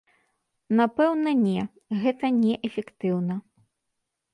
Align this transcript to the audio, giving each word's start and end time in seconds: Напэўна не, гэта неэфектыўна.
Напэўна 0.79 1.35
не, 1.45 1.61
гэта 2.07 2.25
неэфектыўна. 2.41 3.35